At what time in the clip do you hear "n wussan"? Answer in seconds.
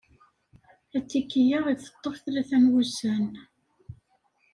2.63-3.27